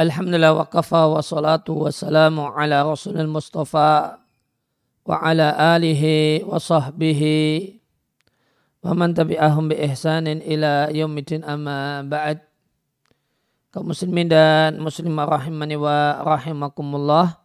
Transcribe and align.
Alhamdulillah 0.00 0.56
wa 0.56 0.64
kafa 0.64 1.12
wa 1.12 1.20
salatu 1.20 1.84
wa 1.84 1.92
salamu 1.92 2.48
ala 2.56 2.88
rasulil 2.88 3.28
mustafa 3.28 4.16
wa 5.04 5.16
ala 5.20 5.76
alihi 5.76 6.40
wa 6.40 6.56
sahbihi 6.56 7.76
wa 8.80 8.96
man 8.96 9.12
tabi'ahum 9.12 9.68
bi 9.68 9.76
ihsanin 9.76 10.40
ila 10.40 10.88
yaumidin 10.88 11.44
amma 11.44 12.00
ba'd. 12.00 12.40
Kaum 13.76 13.92
muslimin 13.92 14.32
dan 14.32 14.80
muslimah 14.80 15.28
rahimani 15.28 15.76
wa 15.76 16.24
rahimakumullah 16.24 17.36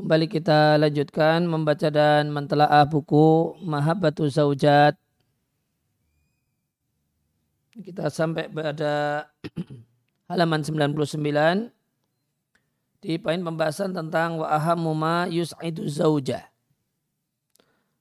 kembali 0.00 0.32
kita 0.32 0.80
lanjutkan 0.80 1.44
membaca 1.44 1.92
dan 1.92 2.32
mentelaah 2.32 2.88
buku 2.88 3.60
Mahabbatu 3.60 4.32
Zaujat 4.32 4.96
kita 7.84 8.08
sampai 8.08 8.48
pada 8.48 9.28
halaman 10.28 10.64
99 10.64 11.72
di 13.04 13.20
poin 13.20 13.36
pembahasan 13.36 13.92
tentang 13.92 14.40
wa 14.40 14.48
ahammu 14.48 14.92
ma 14.96 15.28
yus'idu 15.28 15.84
zauja. 15.84 16.48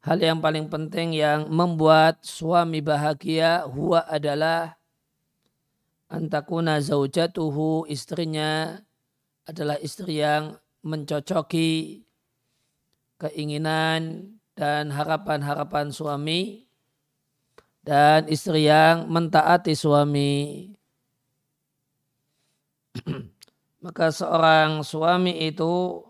Hal 0.04 0.20
yang 0.20 0.44
paling 0.44 0.68
penting 0.68 1.16
yang 1.16 1.48
membuat 1.48 2.24
suami 2.24 2.84
bahagia 2.84 3.64
huwa 3.68 4.04
adalah 4.08 4.76
antakuna 6.12 6.80
zaujatuhu 6.84 7.88
istrinya 7.88 8.84
adalah 9.48 9.80
istri 9.80 10.20
yang 10.20 10.60
mencocoki 10.84 12.04
keinginan 13.16 14.36
dan 14.56 14.92
harapan-harapan 14.92 15.92
suami 15.96 16.68
dan 17.84 18.28
istri 18.28 18.68
yang 18.68 19.08
mentaati 19.08 19.76
suami. 19.76 20.68
Maka 23.86 24.14
seorang 24.14 24.86
suami 24.86 25.44
itu 25.44 26.04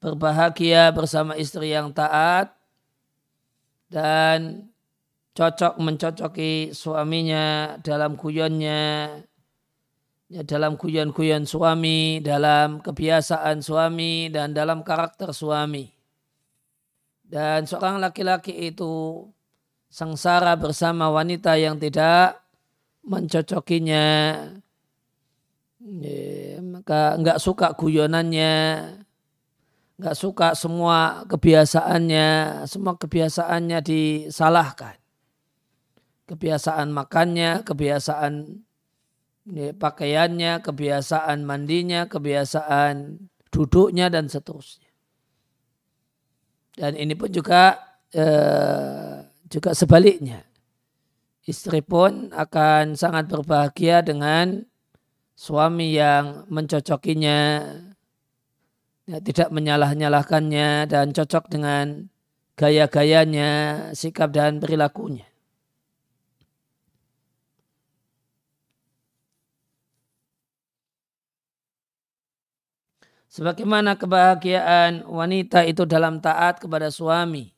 berbahagia 0.00 0.92
bersama 0.96 1.36
istri 1.36 1.76
yang 1.76 1.92
taat 1.92 2.56
dan 3.90 4.70
cocok 5.34 5.76
mencocoki 5.82 6.70
suaminya 6.70 7.76
dalam 7.82 8.14
kuyonnya, 8.14 9.18
ya, 10.30 10.42
dalam 10.46 10.78
kuyon-kuyon 10.78 11.44
suami, 11.44 12.22
dalam 12.22 12.78
kebiasaan 12.80 13.60
suami, 13.60 14.30
dan 14.30 14.54
dalam 14.54 14.86
karakter 14.86 15.34
suami. 15.34 15.90
Dan 17.30 17.66
seorang 17.66 18.02
laki-laki 18.02 18.50
itu 18.70 19.22
sengsara 19.90 20.54
bersama 20.58 21.10
wanita 21.10 21.54
yang 21.58 21.78
tidak 21.78 22.42
mencocokinya, 23.06 24.04
Ya, 25.80 26.60
maka 26.60 27.16
nggak 27.16 27.40
suka 27.40 27.72
guyonannya, 27.72 28.52
nggak 29.96 30.16
suka 30.16 30.52
semua 30.52 31.24
kebiasaannya, 31.24 32.28
semua 32.68 33.00
kebiasaannya 33.00 33.78
disalahkan. 33.80 35.00
Kebiasaan 36.28 36.92
makannya, 36.92 37.64
kebiasaan 37.64 38.60
ya, 39.56 39.72
pakaiannya, 39.72 40.60
kebiasaan 40.60 41.48
mandinya, 41.48 42.04
kebiasaan 42.12 43.16
duduknya 43.48 44.12
dan 44.12 44.28
seterusnya. 44.28 44.92
Dan 46.76 46.92
ini 47.00 47.16
pun 47.16 47.32
juga 47.32 47.80
eh, 48.12 49.24
juga 49.48 49.72
sebaliknya. 49.72 50.44
Istri 51.48 51.82
pun 51.82 52.30
akan 52.36 52.94
sangat 52.94 53.32
berbahagia 53.32 54.04
dengan 54.04 54.69
suami 55.40 55.96
yang 55.96 56.44
mencocokinya, 56.52 57.64
ya, 59.08 59.18
tidak 59.24 59.48
menyalah-nyalahkannya 59.48 60.84
dan 60.84 61.16
cocok 61.16 61.48
dengan 61.48 62.12
gaya-gayanya, 62.60 63.50
sikap 63.96 64.36
dan 64.36 64.60
perilakunya. 64.60 65.24
Sebagaimana 73.32 73.96
kebahagiaan 73.96 75.08
wanita 75.08 75.64
itu 75.64 75.88
dalam 75.88 76.20
taat 76.20 76.60
kepada 76.60 76.92
suami. 76.92 77.54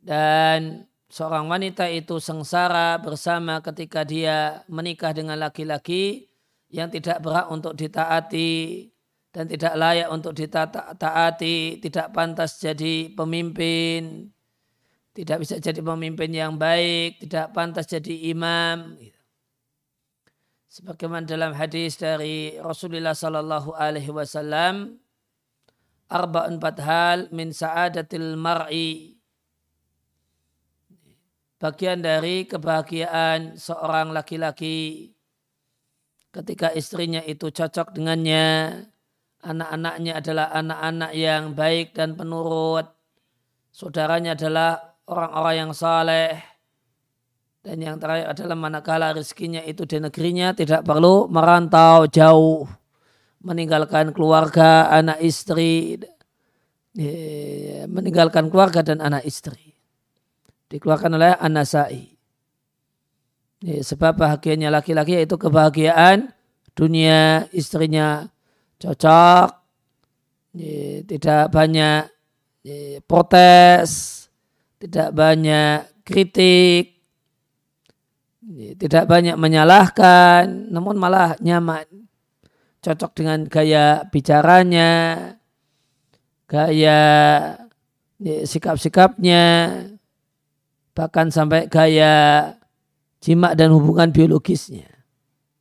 Dan 0.00 0.88
seorang 1.10 1.50
wanita 1.50 1.90
itu 1.90 2.22
sengsara 2.22 2.96
bersama 3.02 3.58
ketika 3.60 4.06
dia 4.06 4.62
menikah 4.70 5.10
dengan 5.10 5.36
laki-laki 5.42 6.30
yang 6.70 6.86
tidak 6.86 7.18
berhak 7.18 7.50
untuk 7.50 7.74
ditaati 7.74 8.86
dan 9.34 9.50
tidak 9.50 9.74
layak 9.74 10.08
untuk 10.10 10.34
ditaati, 10.34 11.82
tidak 11.82 12.14
pantas 12.14 12.62
jadi 12.62 13.10
pemimpin, 13.14 14.30
tidak 15.14 15.42
bisa 15.42 15.58
jadi 15.58 15.82
pemimpin 15.82 16.30
yang 16.30 16.54
baik, 16.54 17.26
tidak 17.26 17.50
pantas 17.54 17.90
jadi 17.90 18.30
imam. 18.30 18.94
Sebagaimana 20.70 21.26
dalam 21.26 21.50
hadis 21.58 21.98
dari 21.98 22.54
Rasulullah 22.62 23.18
Sallallahu 23.18 23.74
Alaihi 23.74 24.14
Wasallam, 24.14 25.02
arba'un 26.06 26.62
hal 26.78 27.26
min 27.34 27.50
sa'adatil 27.50 28.38
mar'i 28.38 29.19
bagian 31.60 32.00
dari 32.00 32.48
kebahagiaan 32.48 33.60
seorang 33.60 34.16
laki-laki 34.16 35.12
ketika 36.32 36.72
istrinya 36.72 37.20
itu 37.20 37.52
cocok 37.52 37.92
dengannya, 37.92 38.80
anak-anaknya 39.44 40.12
adalah 40.24 40.46
anak-anak 40.56 41.12
yang 41.12 41.52
baik 41.52 41.92
dan 41.92 42.16
penurut, 42.16 42.88
saudaranya 43.68 44.32
adalah 44.32 44.96
orang-orang 45.04 45.54
yang 45.58 45.72
saleh, 45.76 46.40
dan 47.60 47.76
yang 47.76 48.00
terakhir 48.00 48.32
adalah 48.32 48.56
manakala 48.56 49.12
rezekinya 49.12 49.60
itu 49.60 49.84
di 49.84 50.00
negerinya 50.00 50.56
tidak 50.56 50.80
perlu 50.80 51.28
merantau 51.28 52.08
jauh, 52.08 52.64
meninggalkan 53.44 54.16
keluarga, 54.16 54.88
anak 54.88 55.20
istri, 55.20 55.98
eh, 56.96 57.84
meninggalkan 57.84 58.48
keluarga 58.48 58.80
dan 58.80 59.04
anak 59.04 59.28
istri 59.28 59.69
dikeluarkan 60.70 61.18
oleh 61.18 61.34
An-Nasai. 61.34 62.14
Sebab 63.60 64.16
bahagianya 64.16 64.72
laki-laki 64.72 65.20
yaitu 65.20 65.36
kebahagiaan 65.36 66.32
dunia 66.72 67.44
istrinya 67.52 68.24
cocok, 68.80 69.52
tidak 71.04 71.52
banyak 71.52 72.08
ya, 72.64 73.04
protes, 73.04 74.24
tidak 74.80 75.12
banyak 75.12 75.84
kritik, 76.08 77.04
tidak 78.80 79.04
banyak 79.04 79.36
menyalahkan, 79.36 80.72
namun 80.72 80.96
malah 80.96 81.36
nyaman, 81.44 81.84
cocok 82.80 83.12
dengan 83.12 83.44
gaya 83.44 84.08
bicaranya, 84.08 84.92
gaya 86.48 87.00
ya, 88.16 88.36
sikap-sikapnya, 88.48 89.44
bahkan 90.96 91.30
sampai 91.30 91.70
gaya 91.70 92.54
jima 93.20 93.52
dan 93.54 93.70
hubungan 93.70 94.10
biologisnya. 94.10 94.88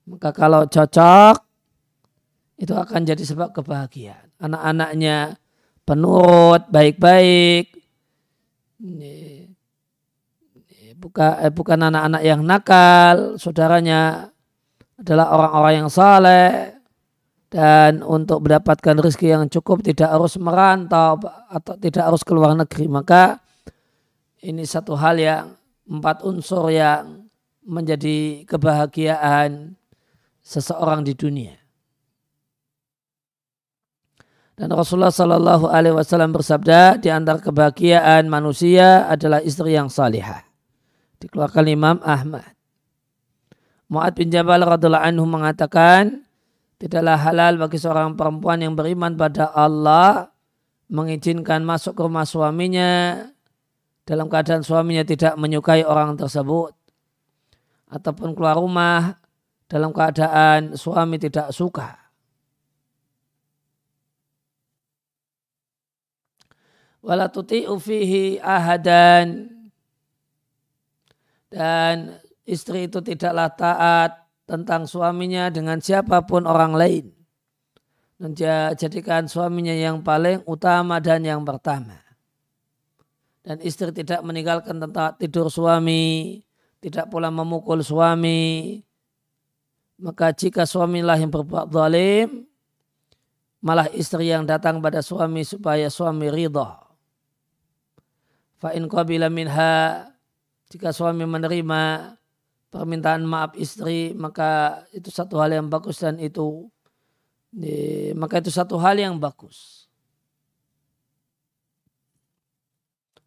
Maka 0.10 0.34
kalau 0.34 0.66
cocok, 0.66 1.38
itu 2.60 2.74
akan 2.74 3.02
jadi 3.06 3.24
sebab 3.24 3.54
kebahagiaan. 3.54 4.28
Anak-anaknya 4.42 5.38
penurut, 5.86 6.66
baik-baik, 6.72 7.72
bukan, 11.00 11.31
eh, 11.40 11.52
bukan 11.54 11.80
anak-anak 11.80 12.22
yang 12.26 12.42
nakal, 12.44 13.40
saudaranya 13.40 14.31
adalah 15.00 15.31
orang-orang 15.31 15.74
yang 15.86 15.90
saleh, 15.92 16.80
dan 17.50 18.06
untuk 18.06 18.46
mendapatkan 18.46 18.94
rezeki 19.00 19.28
yang 19.34 19.46
cukup 19.50 19.81
tidak 19.81 20.14
harus 20.14 20.38
merantau 20.38 21.18
atau 21.50 21.74
tidak 21.81 22.06
harus 22.06 22.22
keluar 22.22 22.54
negeri. 22.54 22.86
Maka 22.86 23.42
ini 24.44 24.63
satu 24.63 24.95
hal 24.95 25.19
yang 25.19 25.45
empat 25.89 26.24
unsur 26.24 26.71
yang 26.71 27.27
menjadi 27.65 28.47
kebahagiaan 28.47 29.75
seseorang 30.39 31.03
di 31.03 31.13
dunia. 31.13 31.56
Dan 34.59 34.75
Rasulullah 34.75 35.13
Shallallahu 35.13 35.71
Alaihi 35.71 35.95
Wasallam 35.95 36.36
bersabda 36.36 37.00
di 37.00 37.07
antara 37.07 37.39
kebahagiaan 37.39 38.27
manusia 38.27 39.07
adalah 39.07 39.39
istri 39.39 39.71
yang 39.71 39.88
salihah. 39.88 40.44
Dikeluarkan 41.24 41.65
Imam 41.71 41.97
Ahmad. 42.03 42.59
Mu'ad 43.88 44.19
bin 44.19 44.27
Jabal 44.27 44.59
radhiallahu 44.59 45.00
anhu 45.00 45.24
mengatakan, 45.24 46.27
tidaklah 46.75 47.15
halal 47.15 47.56
bagi 47.56 47.80
seorang 47.80 48.19
perempuan 48.19 48.59
yang 48.59 48.75
beriman 48.75 49.15
pada 49.15 49.47
Allah 49.56 50.27
mengizinkan 50.92 51.63
masuk 51.63 51.95
ke 51.95 52.01
rumah 52.03 52.27
suaminya 52.27 53.24
dalam 54.09 54.25
keadaan 54.25 54.65
suaminya 54.65 55.06
tidak 55.06 55.38
menyukai 55.38 55.85
orang 55.85 56.17
tersebut 56.17 56.73
ataupun 57.94 58.33
keluar 58.33 58.57
rumah 58.57 59.21
dalam 59.69 59.94
keadaan 59.94 60.73
suami 60.73 61.21
tidak 61.21 61.53
suka. 61.53 61.94
Wala 67.06 67.29
tuti'u 67.29 67.77
ahadan 68.41 69.53
dan 71.53 72.17
istri 72.50 72.89
itu 72.89 73.06
tidaklah 73.06 73.53
taat 73.53 74.25
tentang 74.50 74.89
suaminya 74.89 75.53
dengan 75.53 75.77
siapa 75.77 76.25
pun 76.25 76.50
orang 76.50 76.73
lain. 76.73 77.06
Dan 78.17 78.33
jadikan 78.73 79.29
suaminya 79.29 79.71
yang 79.71 80.01
paling 80.01 80.41
utama 80.50 80.97
dan 80.97 81.21
yang 81.21 81.45
pertama. 81.45 82.08
Dan 83.39 83.57
istri 83.63 83.89
tidak 83.95 84.19
meninggalkan 84.21 84.77
tempat 84.77 85.18
tidur 85.18 85.47
suami, 85.47 86.39
tidak 86.83 87.07
pula 87.07 87.31
memukul 87.31 87.80
suami. 87.80 88.80
Maka 90.00 90.31
jika 90.31 90.63
suamilah 90.63 91.19
yang 91.19 91.31
berbuat 91.31 91.71
zalim, 91.71 92.47
malah 93.59 93.91
istri 93.91 94.31
yang 94.31 94.47
datang 94.47 94.80
pada 94.80 95.03
suami 95.03 95.44
supaya 95.44 95.91
suami 95.91 96.31
ridha. 96.31 96.80
Fa'in 98.59 98.88
qabila 98.88 99.27
minha 99.31 100.07
jika 100.71 100.92
suami 100.92 101.24
menerima 101.24 102.15
permintaan 102.69 103.25
maaf 103.25 103.57
istri 103.57 104.13
maka 104.13 104.83
itu 104.94 105.09
satu 105.09 105.42
hal 105.42 105.57
yang 105.57 105.68
bagus 105.68 106.06
dan 106.06 106.21
itu 106.21 106.69
maka 108.13 108.39
itu 108.39 108.53
satu 108.53 108.77
hal 108.77 109.00
yang 109.00 109.18
bagus. 109.18 109.88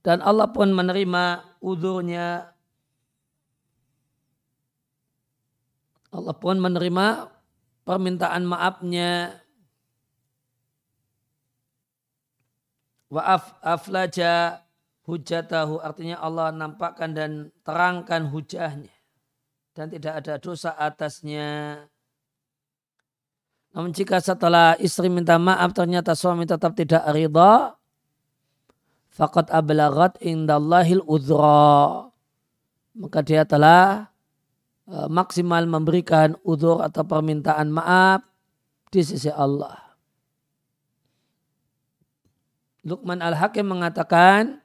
Dan 0.02 0.18
Allah 0.18 0.50
pun 0.50 0.74
menerima 0.74 1.46
udurnya. 1.62 2.50
Allah 6.12 6.34
pun 6.36 6.58
menerima 6.58 7.30
permintaan 7.86 8.42
maafnya. 8.44 9.38
Wa 13.12 13.38
aflaja 13.62 14.64
hujatahu 15.06 15.78
artinya 15.84 16.18
Allah 16.18 16.50
nampakkan 16.50 17.12
dan 17.12 17.52
terangkan 17.62 18.30
hujahnya 18.32 18.92
dan 19.76 19.88
tidak 19.88 20.24
ada 20.24 20.34
dosa 20.40 20.72
atasnya. 20.76 21.80
Namun 23.72 23.92
jika 23.96 24.20
setelah 24.20 24.76
istri 24.76 25.08
minta 25.08 25.40
maaf 25.40 25.72
ternyata 25.72 26.12
suami 26.12 26.44
tetap 26.44 26.76
tidak 26.76 27.04
ridha, 27.08 27.72
faqad 29.12 29.52
ablagat 29.52 30.16
indallahil 30.24 31.04
udhra. 31.04 32.08
Maka 32.96 33.20
dia 33.20 33.44
telah 33.44 34.08
e, 34.88 34.96
maksimal 35.12 35.64
memberikan 35.68 36.36
udur 36.44 36.80
atau 36.80 37.04
permintaan 37.04 37.68
maaf 37.68 38.24
di 38.88 39.00
sisi 39.04 39.28
Allah. 39.28 39.76
Luqman 42.82 43.22
Al-Hakim 43.22 43.70
mengatakan, 43.70 44.58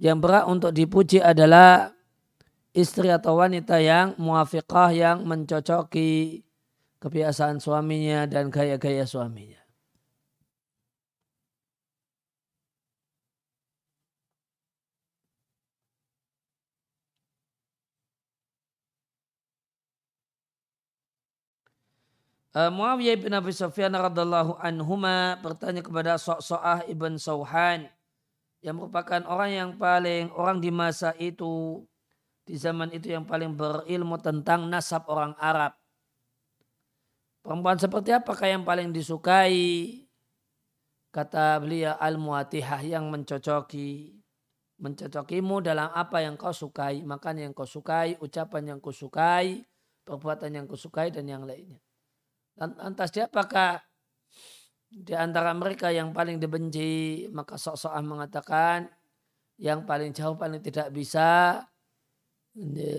yang 0.00 0.20
berat 0.20 0.48
untuk 0.48 0.72
dipuji 0.72 1.20
adalah 1.20 1.92
istri 2.72 3.08
atau 3.12 3.40
wanita 3.40 3.80
yang 3.80 4.16
muafiqah 4.16 4.92
yang 4.92 5.24
mencocoki 5.24 6.44
kebiasaan 7.00 7.60
suaminya 7.60 8.24
dan 8.28 8.48
gaya-gaya 8.48 9.04
suaminya. 9.04 9.65
Uh, 22.56 22.72
Muawiyah 22.72 23.20
bin 23.20 23.36
Abi 23.36 23.52
Sufyan 23.52 23.92
radhiallahu 23.92 24.56
anhuma 24.56 25.36
bertanya 25.44 25.84
kepada 25.84 26.16
Sok-So'ah 26.16 26.88
ibn 26.88 27.20
Sauhan 27.20 27.84
yang 28.64 28.80
merupakan 28.80 29.20
orang 29.28 29.52
yang 29.52 29.70
paling 29.76 30.32
orang 30.32 30.64
di 30.64 30.72
masa 30.72 31.12
itu 31.20 31.84
di 32.48 32.56
zaman 32.56 32.96
itu 32.96 33.12
yang 33.12 33.28
paling 33.28 33.52
berilmu 33.52 34.16
tentang 34.24 34.72
nasab 34.72 35.04
orang 35.12 35.36
Arab. 35.36 35.76
Perempuan 37.44 37.76
seperti 37.76 38.16
apakah 38.16 38.48
yang 38.48 38.64
paling 38.64 38.88
disukai? 38.88 40.08
Kata 41.12 41.60
beliau 41.60 41.92
al-muatihah 42.00 42.80
yang 42.88 43.12
mencocoki. 43.12 44.16
Mencocokimu 44.80 45.60
dalam 45.60 45.92
apa 45.92 46.24
yang 46.24 46.40
kau 46.40 46.56
sukai. 46.56 47.04
Makan 47.04 47.36
yang 47.36 47.52
kau 47.52 47.68
sukai, 47.68 48.16
ucapan 48.16 48.72
yang 48.72 48.78
kau 48.80 48.96
sukai, 48.96 49.60
perbuatan 50.08 50.56
yang 50.56 50.64
kau 50.64 50.80
sukai 50.80 51.12
dan 51.12 51.28
yang 51.28 51.44
lainnya. 51.44 51.84
Lantas 52.56 53.12
dia 53.12 53.28
apakah 53.28 53.84
di 54.88 55.12
antara 55.12 55.52
mereka 55.52 55.92
yang 55.92 56.16
paling 56.16 56.40
dibenci 56.40 57.26
maka 57.28 57.60
sok-sokan 57.60 58.08
mengatakan 58.08 58.88
yang 59.60 59.84
paling 59.84 60.16
jauh 60.16 60.36
paling 60.40 60.64
tidak 60.64 60.88
bisa 60.88 61.60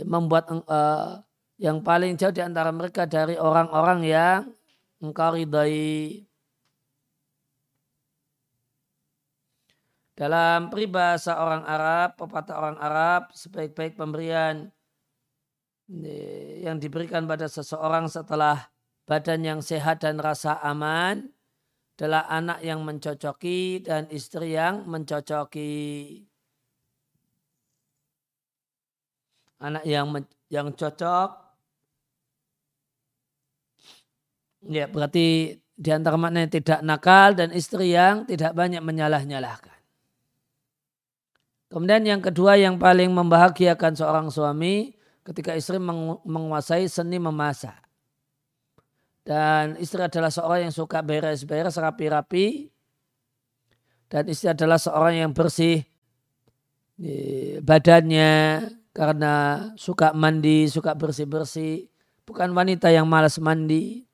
membuat 0.06 0.45
uh, 0.69 1.25
yang 1.57 1.81
paling 1.81 2.13
jauh 2.13 2.30
di 2.30 2.45
antara 2.45 2.69
mereka 2.69 3.09
dari 3.09 3.33
orang-orang 3.33 4.00
yang 4.06 4.39
engkau 5.01 5.33
ridai. 5.33 6.21
Dalam 10.18 10.74
peribahasa 10.74 11.38
orang 11.38 11.62
Arab, 11.65 12.18
pepatah 12.18 12.57
orang 12.57 12.77
Arab, 12.81 13.30
sebaik-baik 13.38 13.94
pemberian 13.94 14.69
yang 16.57 16.81
diberikan 16.81 17.30
pada 17.30 17.45
seseorang 17.45 18.09
setelah 18.09 18.65
badan 19.07 19.42
yang 19.48 19.59
sehat 19.63 20.04
dan 20.04 20.19
rasa 20.19 20.59
aman 20.59 21.31
adalah 21.98 22.30
anak 22.30 22.59
yang 22.62 22.86
mencocoki 22.86 23.81
dan 23.81 24.06
istri 24.13 24.54
yang 24.54 24.86
mencocoki. 24.86 26.21
Anak 29.57 29.81
yang 29.90 30.14
yang 30.54 30.69
cocok 30.69 31.47
ya 34.69 34.85
berarti 34.85 35.57
di 35.57 35.90
antara 35.90 36.19
maknanya 36.19 36.52
tidak 36.52 36.80
nakal 36.85 37.33
dan 37.33 37.49
istri 37.56 37.95
yang 37.95 38.28
tidak 38.30 38.54
banyak 38.54 38.83
menyalah-nyalahkan. 38.83 39.78
Kemudian 41.73 42.04
yang 42.06 42.21
kedua 42.21 42.56
yang 42.56 42.78
paling 42.78 43.11
membahagiakan 43.11 43.94
seorang 43.97 44.28
suami 44.30 44.95
ketika 45.26 45.57
istri 45.57 45.81
menguasai 46.23 46.87
seni 46.87 47.19
memasak. 47.19 47.86
Dan 49.27 49.75
istri 49.83 49.99
adalah 49.99 50.31
seorang 50.31 50.71
yang 50.71 50.75
suka 50.75 51.03
beres-beres 51.03 51.75
rapi-rapi. 51.75 52.71
Dan 54.07 54.23
istri 54.31 54.47
adalah 54.47 54.79
seorang 54.79 55.27
yang 55.27 55.31
bersih 55.35 55.83
badannya 57.59 58.63
karena 58.95 59.33
suka 59.75 60.15
mandi, 60.15 60.71
suka 60.71 60.95
bersih-bersih. 60.95 61.91
Bukan 62.23 62.55
wanita 62.55 62.87
yang 62.87 63.03
malas 63.03 63.35
mandi. 63.43 64.07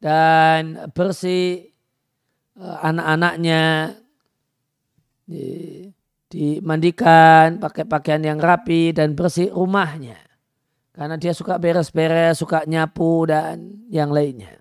Dan 0.00 0.88
bersih 0.96 1.68
eh, 2.56 2.78
anak-anaknya 2.80 3.92
dimandikan 6.32 7.60
pakai 7.60 7.84
pakaian 7.84 8.24
yang 8.24 8.40
rapi 8.40 8.96
dan 8.96 9.12
bersih 9.12 9.52
rumahnya. 9.52 10.31
Karena 10.92 11.16
dia 11.16 11.32
suka 11.32 11.56
beres-beres, 11.56 12.36
suka 12.36 12.68
nyapu 12.68 13.24
dan 13.24 13.80
yang 13.88 14.12
lainnya. 14.12 14.60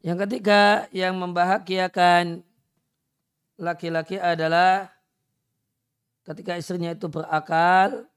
Yang 0.00 0.24
ketiga 0.24 0.88
yang 0.96 1.20
membahagiakan 1.20 2.40
laki-laki 3.60 4.16
adalah 4.16 4.88
ketika 6.24 6.56
istrinya 6.56 6.94
itu 6.94 7.10
berakal 7.10 8.08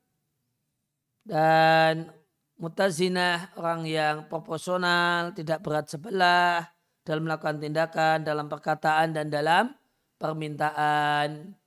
dan 1.28 2.14
mutazinah 2.62 3.52
orang 3.58 3.84
yang 3.90 4.30
proporsional, 4.30 5.34
tidak 5.34 5.60
berat 5.66 5.90
sebelah 5.90 6.70
dalam 7.02 7.26
melakukan 7.26 7.58
tindakan, 7.58 8.22
dalam 8.22 8.46
perkataan 8.46 9.18
dan 9.18 9.34
dalam 9.34 9.74
permintaan. 10.22 11.58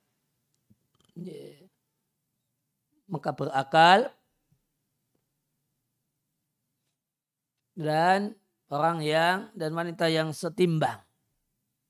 Maka 3.11 3.29
berakal 3.35 4.14
dan 7.75 8.33
orang 8.71 9.03
yang 9.03 9.51
dan 9.53 9.75
wanita 9.75 10.07
yang 10.07 10.31
setimbang, 10.31 11.03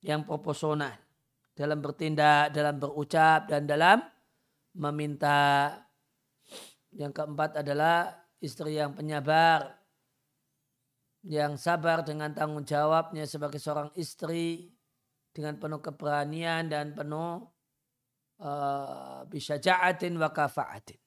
yang 0.02 0.26
proporsional 0.26 0.92
dalam 1.56 1.80
bertindak, 1.80 2.52
dalam 2.52 2.76
berucap 2.76 3.48
dan 3.48 3.64
dalam 3.64 4.02
meminta. 4.76 5.72
Yang 6.96 7.12
keempat 7.12 7.60
adalah 7.64 8.12
istri 8.40 8.76
yang 8.76 8.92
penyabar, 8.92 9.78
yang 11.24 11.56
sabar 11.56 12.04
dengan 12.04 12.32
tanggung 12.36 12.64
jawabnya 12.64 13.24
sebagai 13.24 13.60
seorang 13.60 13.92
istri 13.96 14.72
dengan 15.32 15.60
penuh 15.60 15.84
keberanian 15.84 16.72
dan 16.72 16.96
penuh 16.96 17.44
uh, 18.40 19.28
bisa 19.28 19.60
jaatin 19.60 20.16
wa 20.16 20.32
kafaatin. 20.32 21.00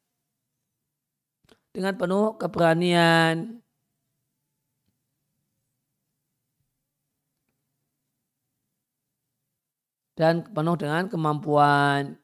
dengan 1.69 1.93
penuh 1.93 2.33
keberanian. 2.41 3.61
Dan 10.19 10.43
penuh 10.43 10.75
dengan 10.75 11.07
kemampuan. 11.07 12.19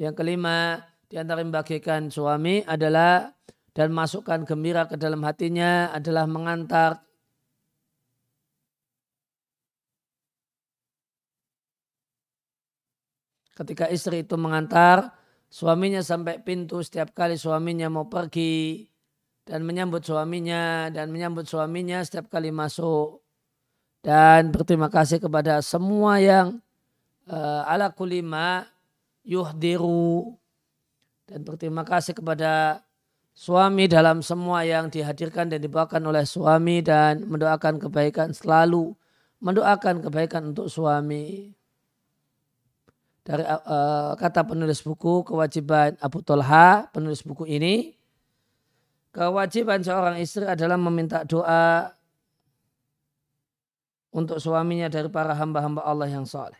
Yang 0.00 0.14
kelima, 0.16 0.80
di 1.04 1.20
antara 1.20 1.44
membagikan 1.44 2.08
suami 2.08 2.64
adalah 2.64 3.28
dan 3.76 3.92
masukkan 3.92 4.42
gembira 4.48 4.88
ke 4.88 4.96
dalam 4.96 5.20
hatinya 5.22 5.92
adalah 5.92 6.24
mengantar 6.24 7.04
ketika 13.54 13.86
istri 13.90 14.26
itu 14.26 14.34
mengantar 14.34 15.14
suaminya 15.46 16.02
sampai 16.02 16.42
pintu 16.42 16.82
setiap 16.82 17.14
kali 17.14 17.38
suaminya 17.38 17.86
mau 17.86 18.10
pergi 18.10 18.86
dan 19.46 19.62
menyambut 19.62 20.02
suaminya 20.02 20.90
dan 20.90 21.14
menyambut 21.14 21.46
suaminya 21.46 22.02
setiap 22.02 22.30
kali 22.30 22.50
masuk 22.50 23.27
dan 24.02 24.54
berterima 24.54 24.86
kasih 24.86 25.18
kepada 25.18 25.58
semua 25.58 26.22
yang 26.22 26.62
uh, 27.26 27.62
ala 27.66 27.90
kulima 27.90 28.66
yuhdiru. 29.26 30.38
Dan 31.28 31.44
berterima 31.44 31.84
kasih 31.84 32.16
kepada 32.16 32.80
suami 33.36 33.84
dalam 33.84 34.24
semua 34.24 34.64
yang 34.64 34.88
dihadirkan 34.88 35.52
dan 35.52 35.60
dibawakan 35.60 36.00
oleh 36.08 36.24
suami 36.24 36.80
dan 36.80 37.28
mendoakan 37.28 37.76
kebaikan 37.76 38.32
selalu. 38.32 38.96
Mendoakan 39.38 40.02
kebaikan 40.02 40.50
untuk 40.50 40.72
suami. 40.72 41.52
Dari 43.28 43.44
uh, 43.44 44.16
kata 44.16 44.40
penulis 44.48 44.80
buku 44.80 45.20
kewajiban 45.20 46.00
Abu 46.00 46.24
Tolha 46.24 46.88
penulis 46.96 47.20
buku 47.20 47.44
ini 47.44 47.92
kewajiban 49.12 49.84
seorang 49.84 50.16
istri 50.16 50.48
adalah 50.48 50.80
meminta 50.80 51.28
doa 51.28 51.92
untuk 54.12 54.40
suaminya 54.40 54.88
dari 54.88 55.08
para 55.12 55.36
hamba-hamba 55.36 55.84
Allah 55.84 56.08
yang 56.08 56.24
saleh. 56.24 56.58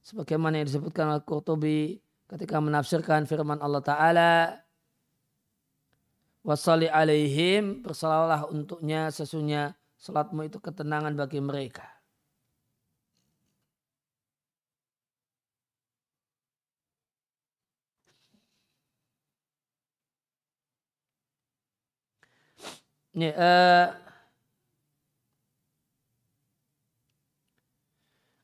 Sebagaimana 0.00 0.62
yang 0.62 0.66
disebutkan 0.70 1.12
oleh 1.12 1.22
Qurtubi 1.22 2.00
ketika 2.30 2.62
menafsirkan 2.62 3.26
firman 3.26 3.58
Allah 3.60 3.82
Ta'ala 3.82 4.32
Wasali 6.40 6.88
alaihim 6.88 7.84
bersalawatlah 7.84 8.48
untuknya 8.48 9.12
sesungguhnya 9.12 9.76
salatmu 10.00 10.48
itu 10.48 10.56
ketenangan 10.56 11.12
bagi 11.12 11.36
mereka. 11.36 11.84
Ya, 23.12 23.30
uh, 23.36 23.86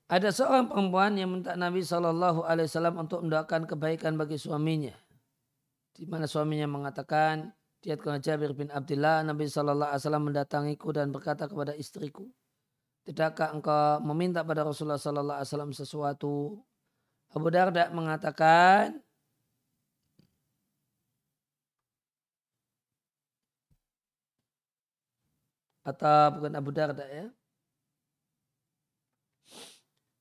ada 0.07 0.31
seorang 0.31 0.71
perempuan 0.71 1.19
yang 1.19 1.35
minta 1.35 1.59
Nabi 1.59 1.83
Shallallahu 1.83 2.47
Alaihi 2.47 2.71
Wasallam 2.71 2.95
untuk 3.03 3.27
mendoakan 3.27 3.67
kebaikan 3.67 4.15
bagi 4.15 4.39
suaminya. 4.39 4.95
Di 5.91 6.07
mana 6.07 6.31
suaminya 6.31 6.71
mengatakan, 6.71 7.51
Diat 7.83 8.03
Jabir 8.23 8.55
bin 8.55 8.71
Abdullah, 8.71 9.27
Nabi 9.27 9.51
Shallallahu 9.51 9.91
Alaihi 9.91 10.03
Wasallam 10.07 10.25
mendatangiku 10.31 10.89
dan 10.95 11.11
berkata 11.11 11.51
kepada 11.51 11.75
istriku, 11.75 12.31
Tidakkah 13.07 13.55
engkau 13.55 14.03
meminta 14.03 14.43
pada 14.43 14.67
Rasulullah 14.67 14.99
Shallallahu 14.99 15.39
Alaihi 15.43 15.51
Wasallam 15.51 15.73
sesuatu? 15.75 16.59
Abu 17.35 17.49
Darda 17.51 17.91
mengatakan, 17.91 18.99
atau 25.87 26.35
bukan 26.35 26.53
Abu 26.59 26.71
Darda 26.75 27.07
ya. 27.07 27.27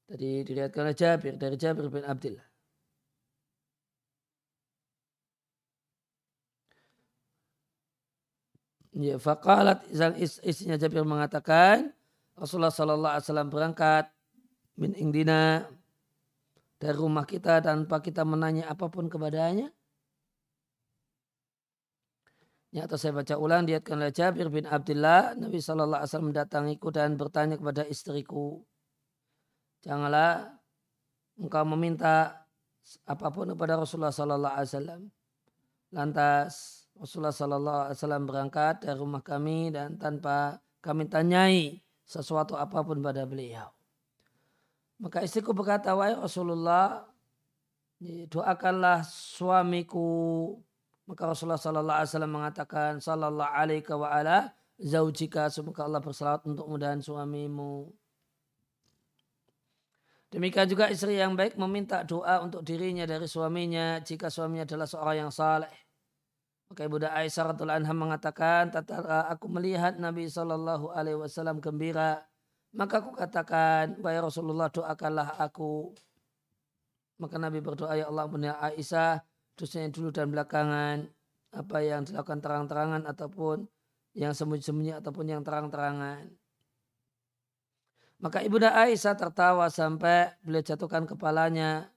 Tadi 0.05 0.45
dilihatkan 0.45 0.93
Jabir 0.93 1.33
dari 1.33 1.57
Jabir 1.57 1.89
bin 1.89 2.05
Abdullah. 2.05 2.45
Ya, 8.95 9.19
faqalat 9.19 9.83
sang 9.91 10.15
istrinya 10.21 10.79
Jabir 10.79 11.03
mengatakan 11.03 11.91
Rasulullah 12.39 12.71
sallallahu 12.71 13.13
alaihi 13.17 13.25
wasallam 13.27 13.49
berangkat 13.51 14.05
min 14.79 14.95
indina 14.95 15.67
dari 16.79 16.95
rumah 16.95 17.27
kita 17.27 17.59
tanpa 17.59 17.99
kita 17.99 18.23
menanya 18.23 18.71
apa 18.71 18.87
pun 18.87 19.11
kepadanya. 19.11 19.67
Ya, 22.75 22.87
atau 22.87 22.99
saya 22.99 23.15
baca 23.15 23.39
ulang 23.39 23.63
diatkan 23.63 23.99
oleh 24.03 24.11
Jabir 24.11 24.51
bin 24.51 24.67
Abdullah, 24.67 25.31
Nabi 25.39 25.63
Shallallahu 25.63 25.95
Alaihi 25.95 26.11
Wasallam 26.11 26.29
mendatangiku 26.35 26.87
dan 26.91 27.15
bertanya 27.15 27.55
kepada 27.55 27.87
istriku, 27.87 28.67
janganlah 29.85 30.57
engkau 31.37 31.63
meminta 31.77 32.43
apa 33.05 33.27
pun 33.29 33.53
kepada 33.53 33.77
Rasulullah 33.77 34.13
Sallallahu 34.13 34.55
Alaihi 34.57 34.69
Wasallam. 34.73 35.01
Lantas 35.93 36.53
Rasulullah 36.97 37.35
Sallallahu 37.35 37.81
Alaihi 37.89 37.97
Wasallam 38.01 38.23
berangkat 38.25 38.73
dari 38.81 38.97
rumah 38.97 39.21
kami 39.21 39.69
dan 39.69 40.01
tanpa 40.01 40.57
kami 40.81 41.05
tanyai 41.05 41.79
sesuatu 42.05 42.57
apa 42.57 42.81
pun 42.81 42.97
pada 43.01 43.25
beliau. 43.29 43.69
Maka 44.97 45.21
istriku 45.21 45.53
berkata, 45.53 45.93
wahai 45.93 46.15
Rasulullah, 46.17 47.03
doakanlah 48.29 49.03
suamiku 49.05 50.55
maka 51.05 51.29
Rasulullah 51.29 51.61
Sallallahu 51.61 51.97
Alaihi 52.01 52.09
Wasallam 52.09 52.33
mengatakan 52.33 52.91
Sallallahu 52.97 53.53
Alaihi 53.53 53.85
wa 53.93 54.09
ala 54.09 54.37
zaujika 54.81 55.53
semoga 55.53 55.85
Allah 55.85 56.01
bersalawat 56.01 56.41
untuk 56.49 56.65
mudahan 56.65 56.97
suamimu. 56.97 57.93
Demikian 60.33 60.65
juga 60.65 60.89
istri 60.89 61.21
yang 61.21 61.37
baik 61.37 61.55
meminta 61.55 62.01
doa 62.01 62.41
untuk 62.41 62.65
dirinya 62.65 63.05
dari 63.05 63.29
suaminya 63.29 64.01
jika 64.01 64.27
suaminya 64.27 64.65
adalah 64.65 64.87
seorang 64.89 65.17
yang 65.27 65.31
saleh. 65.31 65.71
Maka 66.65 66.81
Ibu 66.89 66.97
Aisyah 66.97 67.53
radhiallahu 67.53 67.79
anha 67.85 67.93
mengatakan, 67.93 68.73
"Tatara 68.73 69.29
aku 69.29 69.45
melihat 69.45 70.01
Nabi 70.01 70.25
Shallallahu 70.25 70.89
alaihi 70.97 71.21
wasallam 71.21 71.61
gembira, 71.61 72.25
maka 72.73 73.05
aku 73.05 73.13
katakan, 73.13 74.01
wahai 74.01 74.17
Rasulullah 74.17 74.67
doakanlah 74.73 75.37
aku." 75.37 75.93
Maka 77.21 77.37
Nabi 77.37 77.61
berdoa, 77.61 77.93
"Ya 77.93 78.09
Allah, 78.09 78.25
punya 78.25 78.57
Aisyah, 78.57 79.21
dosanya 79.55 79.93
dulu 79.93 80.09
dan 80.09 80.33
belakangan 80.33 81.05
apa 81.55 81.77
yang 81.79 82.03
dilakukan 82.03 82.43
terang-terangan 82.43 83.07
ataupun 83.07 83.69
yang 84.15 84.35
sembunyi-sembunyi 84.35 84.99
ataupun 84.99 85.25
yang 85.27 85.41
terang-terangan. 85.43 86.27
Maka 88.25 88.41
Ibunda 88.41 88.73
Aisyah 88.73 89.13
tertawa 89.13 89.69
sampai 89.69 90.33
beliau 90.41 90.65
jatuhkan 90.65 91.05
kepalanya 91.05 91.93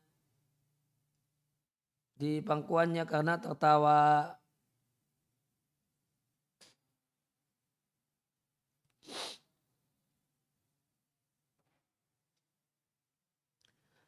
di 2.20 2.44
pangkuannya 2.44 3.08
karena 3.08 3.40
tertawa. 3.40 4.28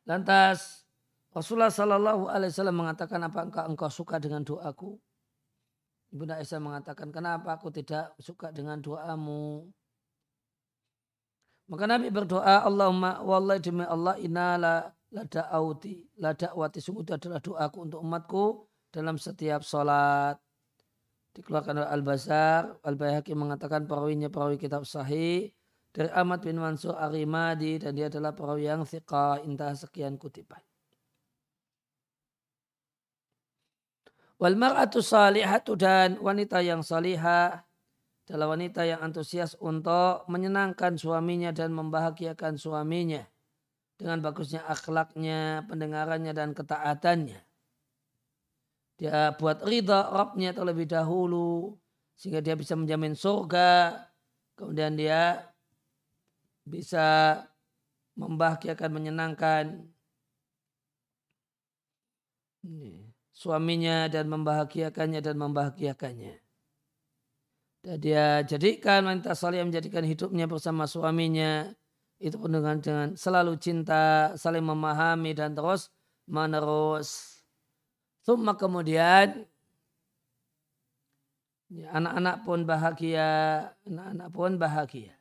Lantas 0.05 0.85
Rasulullah 1.33 1.73
Shallallahu 1.73 2.29
Alaihi 2.29 2.53
Wasallam 2.53 2.85
mengatakan 2.85 3.25
apa 3.25 3.49
engkau, 3.49 3.65
engkau 3.65 3.89
suka 3.89 4.21
dengan 4.21 4.45
doaku? 4.45 5.01
Ibunda 6.13 6.37
Aisyah 6.37 6.61
mengatakan 6.61 7.09
kenapa 7.09 7.57
aku 7.57 7.73
tidak 7.73 8.13
suka 8.21 8.53
dengan 8.53 8.77
doamu? 8.85 9.73
Maka 11.71 11.87
Nabi 11.87 12.11
berdoa 12.11 12.67
Allahumma 12.67 13.23
wallahi 13.23 13.63
demi 13.63 13.87
Allah 13.87 14.19
inala 14.19 14.91
la 15.15 15.23
da'auti 15.23 16.19
la 16.19 16.35
da'wati 16.35 16.83
sungguh 16.83 17.07
itu 17.07 17.15
adalah 17.15 17.39
doaku 17.39 17.79
untuk 17.87 18.03
umatku 18.03 18.45
dalam 18.91 19.15
setiap 19.15 19.63
sholat. 19.63 20.35
Dikeluarkan 21.31 21.79
oleh 21.79 21.91
Al-Bazar, 21.95 22.83
Al-Bayhaqi 22.83 23.39
mengatakan 23.39 23.87
perawinya 23.87 24.27
perawi 24.27 24.59
kitab 24.59 24.83
sahih 24.83 25.55
dari 25.95 26.11
Ahmad 26.11 26.43
bin 26.43 26.59
Mansur 26.59 26.99
Arimadi 26.99 27.79
dan 27.79 27.95
dia 27.95 28.11
adalah 28.11 28.35
perawi 28.35 28.67
yang 28.67 28.83
thiqah 28.83 29.39
intah 29.47 29.71
sekian 29.79 30.19
kutipan. 30.19 30.59
Wal 34.43 34.59
mar'atu 34.59 34.99
salihatu 34.99 35.79
dan 35.79 36.19
wanita 36.19 36.59
yang 36.67 36.83
salihah 36.83 37.63
adalah 38.29 38.55
wanita 38.55 38.87
yang 38.87 39.01
antusias 39.03 39.59
untuk 39.59 40.27
menyenangkan 40.31 40.95
suaminya 40.95 41.51
dan 41.51 41.75
membahagiakan 41.75 42.61
suaminya 42.61 43.27
dengan 44.01 44.25
bagusnya 44.25 44.65
akhlaknya, 44.65 45.69
pendengarannya 45.69 46.33
dan 46.33 46.57
ketaatannya. 46.57 47.41
Dia 49.01 49.33
buat 49.37 49.65
ridha 49.65 50.13
Rabbnya 50.13 50.53
terlebih 50.53 50.85
dahulu 50.85 51.77
sehingga 52.17 52.45
dia 52.45 52.57
bisa 52.57 52.77
menjamin 52.77 53.17
surga. 53.17 53.97
Kemudian 54.57 54.93
dia 54.97 55.49
bisa 56.69 57.41
membahagiakan, 58.17 58.91
menyenangkan 58.93 59.89
suaminya 63.33 64.05
dan 64.13 64.29
membahagiakannya 64.29 65.21
dan 65.25 65.37
membahagiakannya. 65.41 66.50
Dan 67.81 67.97
dia 67.97 68.45
jadikan 68.45 69.09
wanita 69.09 69.33
salih 69.33 69.65
menjadikan 69.65 70.05
hidupnya 70.05 70.45
bersama 70.45 70.85
suaminya 70.85 71.73
itu 72.21 72.37
pun 72.37 72.53
dengan, 72.53 72.77
dengan 72.85 73.09
selalu 73.17 73.57
cinta, 73.57 74.37
saling 74.37 74.61
memahami 74.61 75.33
dan 75.33 75.57
terus 75.57 75.89
menerus. 76.29 77.41
Summa 78.21 78.53
kemudian 78.61 79.49
ya, 81.73 81.89
anak-anak 81.97 82.37
pun 82.45 82.69
bahagia, 82.69 83.31
anak-anak 83.89 84.29
pun 84.29 84.51
bahagia. 84.61 85.17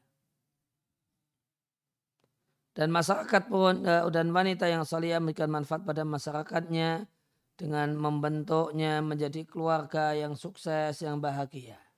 Dan 2.75 2.91
masyarakat 2.91 3.43
pun 3.47 3.87
eh, 3.87 4.03
dan 4.11 4.35
wanita 4.35 4.67
yang 4.67 4.83
salih 4.83 5.15
memberikan 5.23 5.47
manfaat 5.47 5.87
pada 5.87 6.03
masyarakatnya 6.03 7.07
dengan 7.55 7.95
membentuknya 7.95 8.99
menjadi 8.99 9.47
keluarga 9.47 10.11
yang 10.11 10.35
sukses, 10.35 10.99
yang 10.99 11.23
bahagia. 11.23 11.88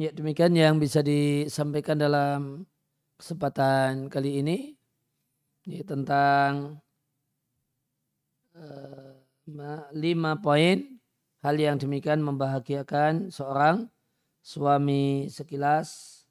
Ya 0.00 0.08
demikian 0.16 0.56
yang 0.56 0.80
bisa 0.80 1.04
disampaikan 1.04 2.00
dalam 2.00 2.64
kesempatan 3.20 4.08
kali 4.08 4.40
ini 4.40 4.72
ya, 5.68 5.84
tentang 5.84 6.80
uh, 8.56 9.12
lima 9.92 10.40
poin 10.40 10.80
hal 11.44 11.52
yang 11.60 11.76
demikian 11.76 12.24
membahagiakan 12.24 13.28
seorang 13.28 13.92
suami 14.40 15.28
sekilas 15.28 16.24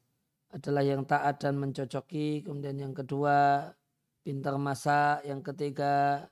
adalah 0.49 0.81
yang 0.81 1.05
taat 1.05 1.37
dan 1.45 1.61
mencocoki 1.61 2.41
kemudian 2.41 2.89
yang 2.89 2.97
kedua 2.97 3.69
pintar 4.25 4.57
masak 4.57 5.21
yang 5.29 5.45
ketiga 5.45 6.25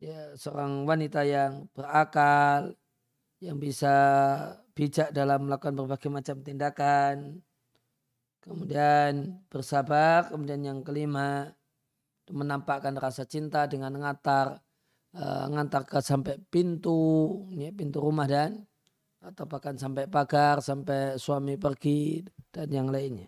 ya 0.00 0.32
seorang 0.32 0.88
wanita 0.88 1.28
yang 1.28 1.68
berakal 1.76 2.72
yang 3.42 3.58
bisa 3.58 3.94
bijak 4.78 5.10
dalam 5.10 5.50
melakukan 5.50 5.74
berbagai 5.74 6.06
macam 6.06 6.36
tindakan. 6.46 7.42
Kemudian 8.38 9.42
bersabar. 9.50 10.30
Kemudian 10.30 10.62
yang 10.62 10.78
kelima 10.86 11.50
menampakkan 12.30 12.94
rasa 12.94 13.26
cinta 13.26 13.66
dengan 13.66 13.98
ngantar 13.98 14.62
uh, 15.18 15.46
ngantar 15.50 15.82
ke 15.90 15.98
sampai 15.98 16.38
pintu, 16.54 17.42
ya, 17.50 17.74
pintu 17.74 17.98
rumah 17.98 18.30
dan 18.30 18.62
atau 19.22 19.44
bahkan 19.46 19.74
sampai 19.78 20.06
pagar, 20.06 20.62
sampai 20.62 21.18
suami 21.18 21.54
pergi 21.58 22.22
dan 22.54 22.68
yang 22.70 22.88
lainnya. 22.94 23.26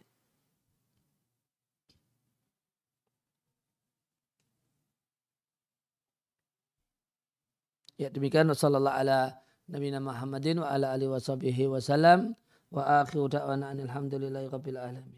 Ya 7.94 8.10
demikian 8.10 8.50
wasallallahu 8.50 8.90
ala 9.06 9.43
Nabi 9.64 9.88
Muhammadin 9.96 10.60
wa 10.60 10.68
ala 10.68 10.92
alihi 10.92 11.08
wa 11.08 11.16
sahbihi 11.16 11.72
wa 11.72 11.80
salam 11.80 12.36
wa 12.68 13.00
akhiru 13.00 13.32
da'wana 13.32 13.72
alhamdulillahi 13.72 14.52
rabbil 14.52 14.76
alamin. 14.76 15.16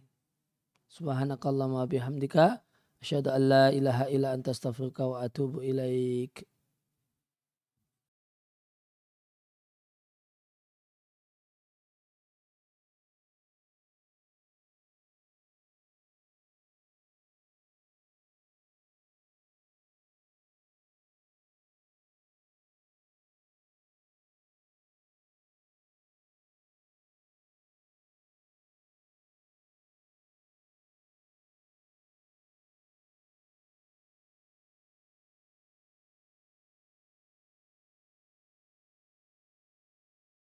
Subhanakallahumma 0.87 1.90
bihamdika 1.90 2.62
asyhadu 3.02 3.35
an 3.35 3.42
la 3.42 3.64
ilaha 3.74 4.06
illa 4.06 4.38
anta 4.38 4.54
astaghfiruka 4.54 5.02
wa 5.02 5.26
atubu 5.26 5.66
ilaik. 5.66 6.46